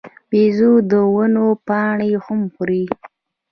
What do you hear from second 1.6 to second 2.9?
پاڼې هم خوري.